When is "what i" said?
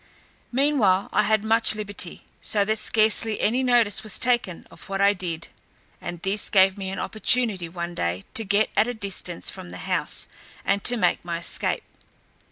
4.89-5.13